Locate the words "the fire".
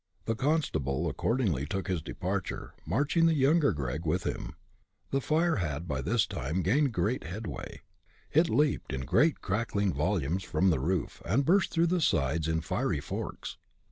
5.11-5.57